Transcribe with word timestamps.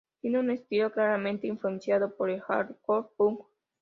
Tiene 0.19 0.39
un 0.39 0.49
estilo 0.49 0.91
claramente 0.91 1.45
influenciado 1.45 2.11
por 2.15 2.31
el 2.31 2.41
Hardcore 2.41 3.09
Punk. 3.15 3.41